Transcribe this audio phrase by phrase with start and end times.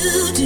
[0.00, 0.41] to do.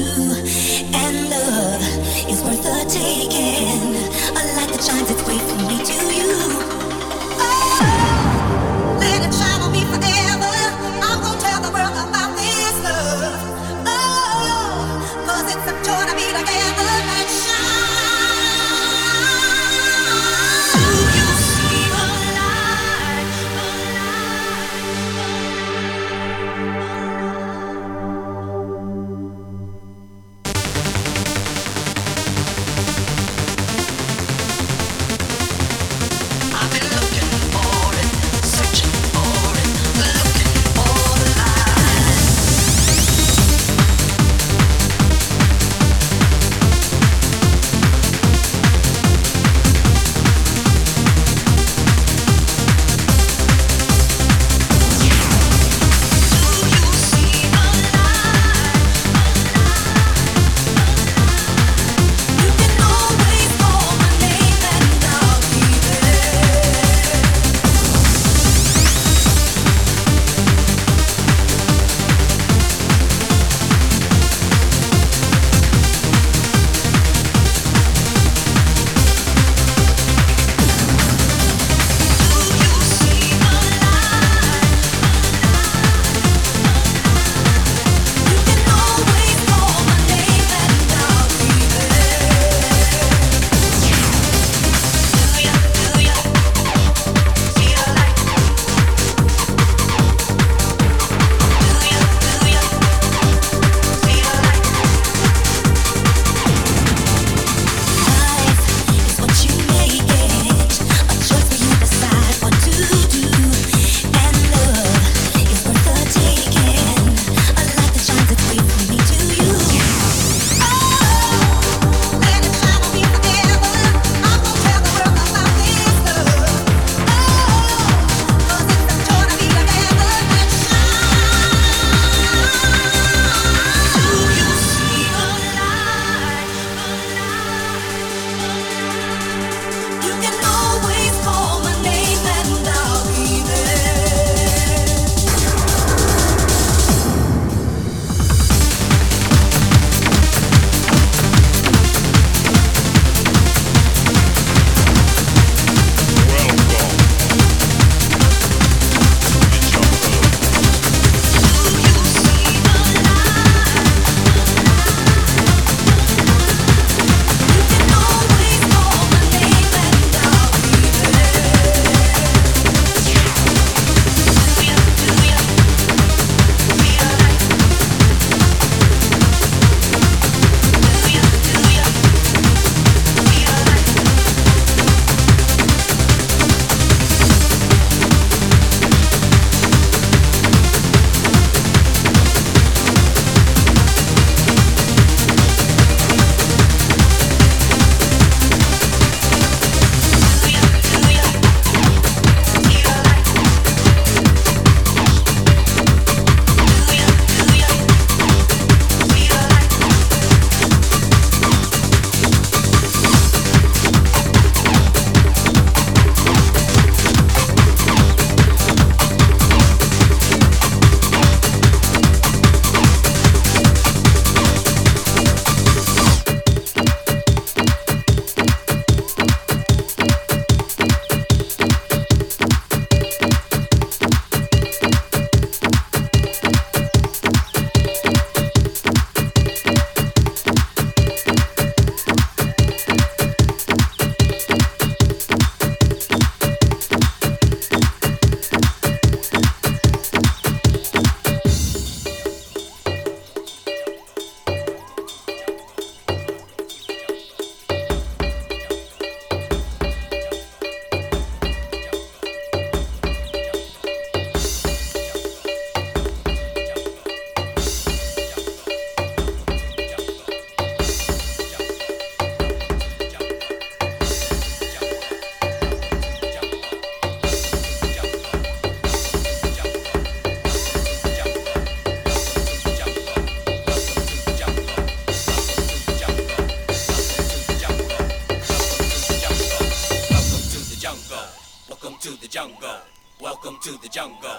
[293.67, 294.36] To the jungle.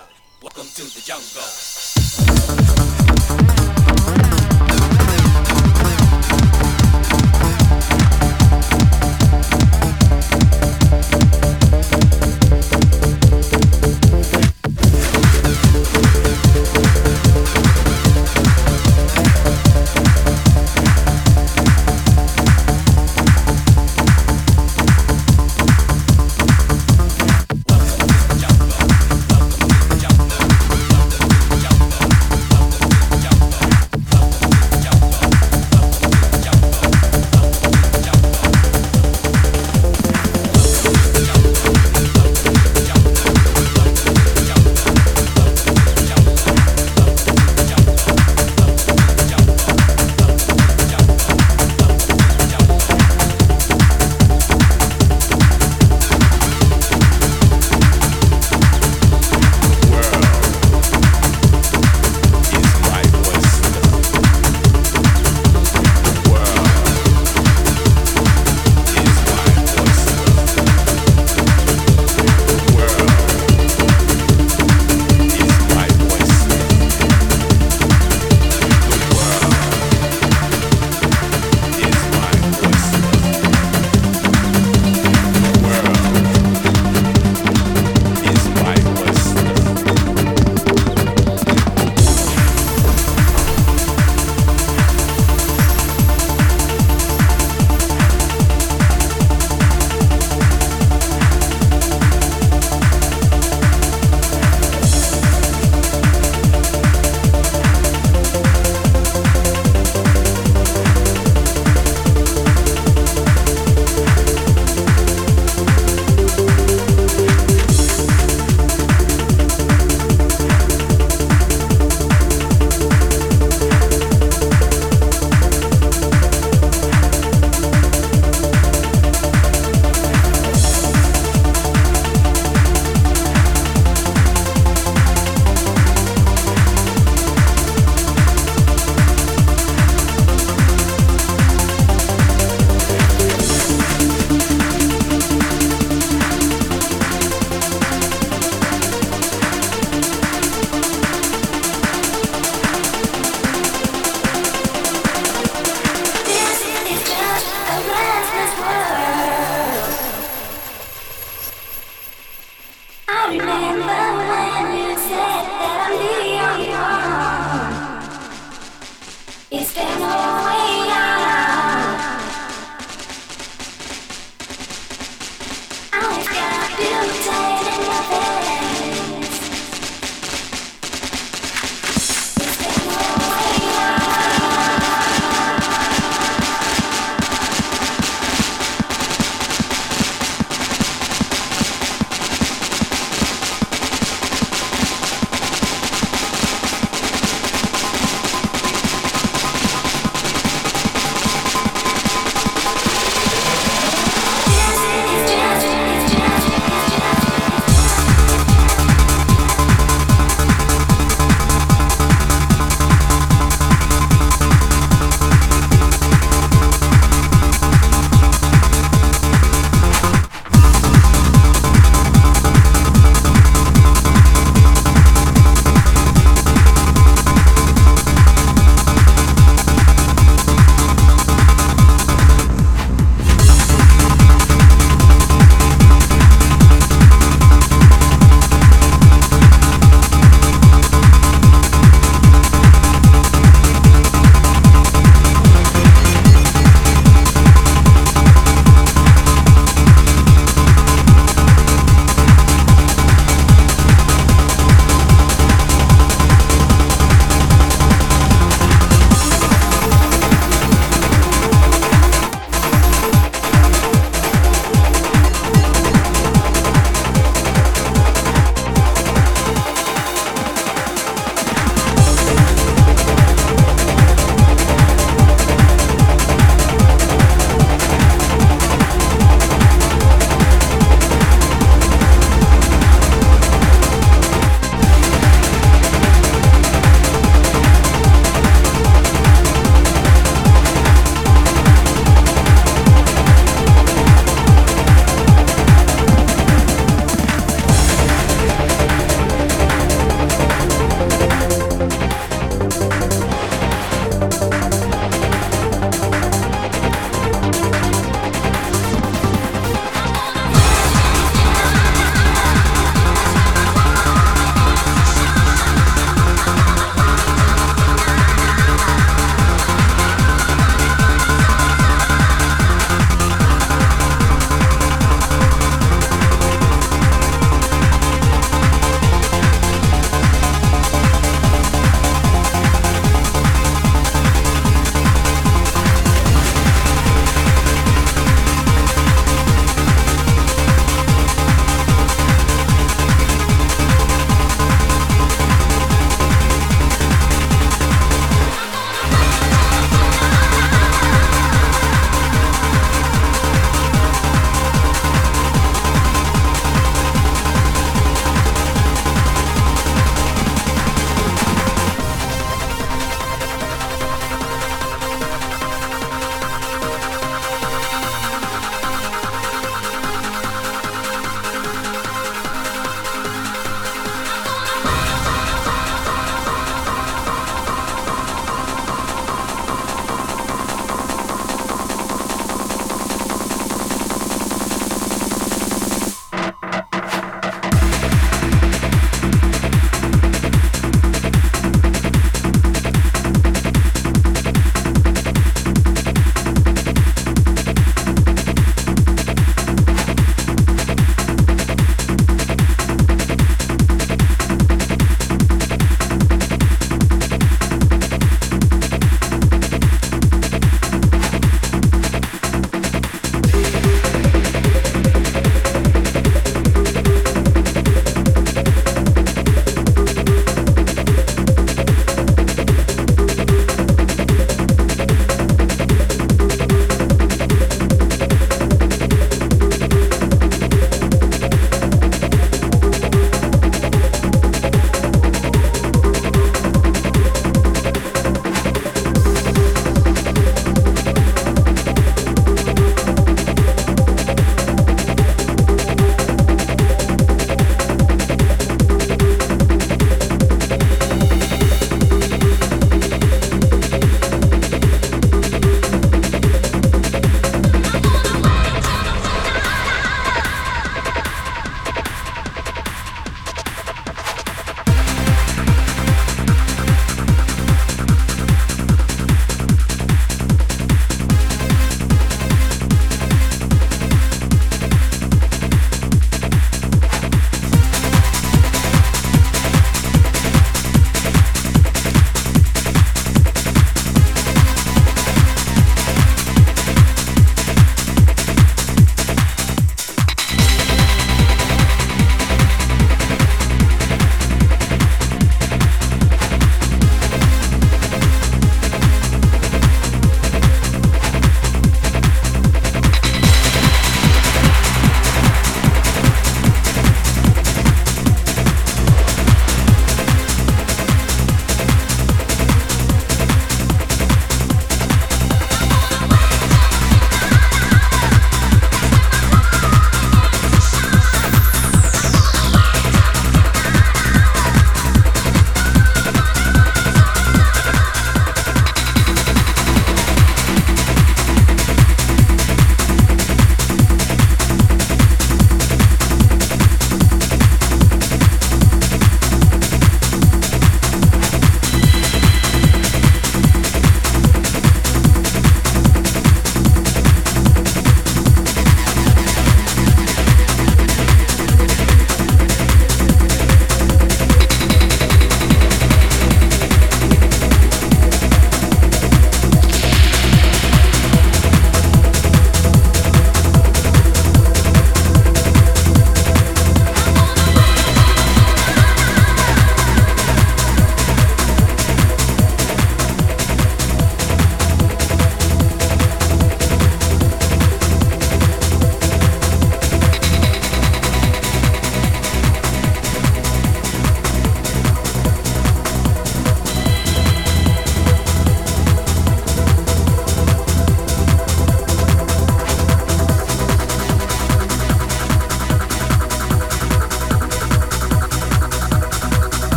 [163.30, 164.27] remember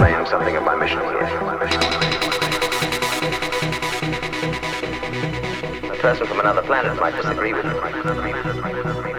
[0.00, 0.98] to something of my mission.
[5.88, 7.72] A person from another planet might disagree with me.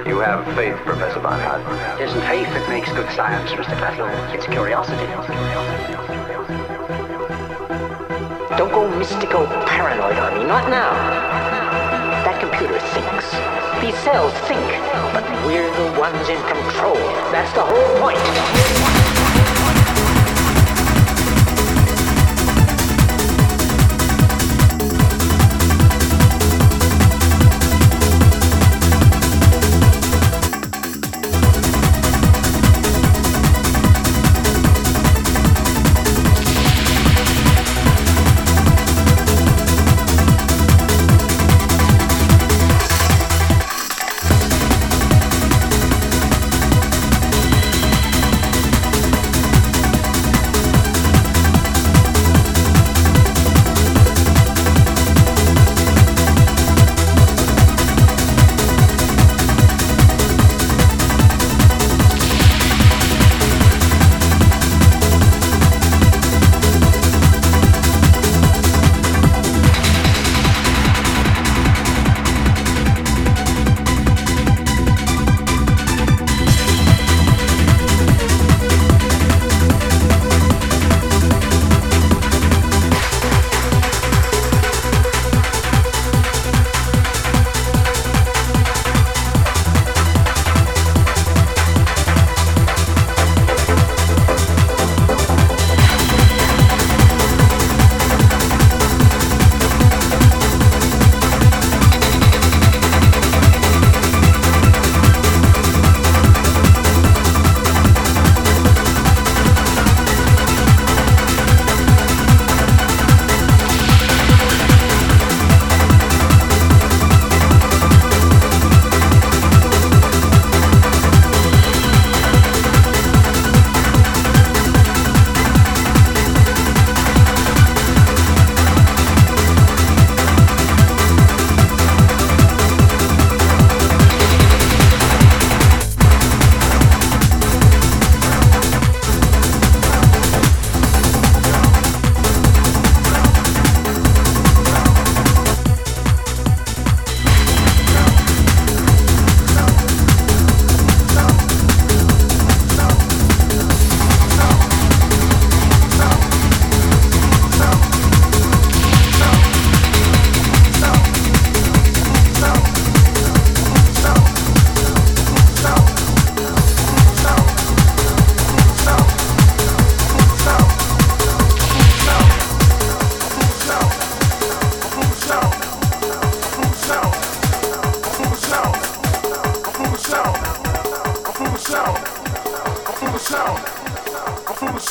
[0.10, 1.62] You have faith, Professor Barnard.
[2.02, 3.78] It isn't faith that makes good science, Mr.
[3.78, 4.08] Battle.
[4.34, 5.06] It's curiosity.
[8.58, 10.94] Don't go mystical paranoid on me, not now.
[12.26, 13.30] That computer thinks.
[13.86, 14.66] These cells think,
[15.14, 16.98] but we're the ones in control.
[17.30, 19.01] That's the whole point.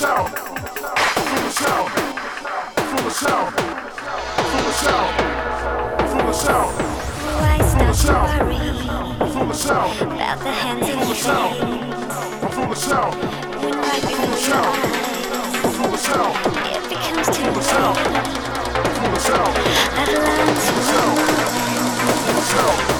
[0.00, 0.16] Worry
[9.30, 10.96] from the south, about the hands in?
[13.60, 16.08] When right before your eyes,
[16.64, 17.68] it becomes too late.
[19.96, 20.72] I've learned to
[22.88, 22.99] bring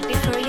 [0.00, 0.39] party for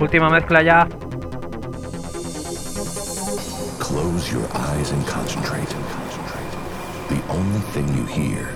[0.00, 0.86] Última mezcla ya.
[3.78, 5.68] Close your eyes and concentrate.
[7.08, 8.48] The only thing you hear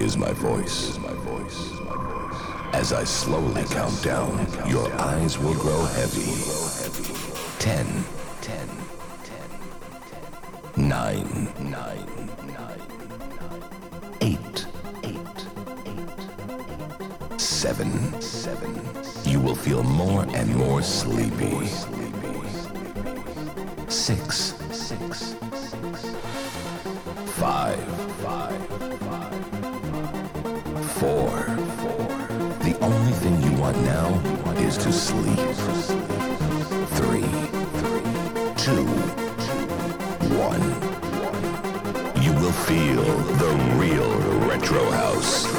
[0.00, 0.98] is my voice.
[2.72, 6.59] As I slowly count down, your eyes will grow heavy.
[21.10, 21.66] Sleepy.
[23.88, 25.34] Six, six,
[27.42, 27.84] five,
[28.24, 28.60] five,
[30.98, 31.30] four.
[32.66, 34.08] The only thing you want now
[34.58, 35.38] is to sleep.
[36.98, 37.30] Three,
[38.64, 38.86] two,
[40.38, 40.64] one.
[42.22, 43.04] You will feel
[43.42, 44.10] the real
[44.48, 45.49] retro house.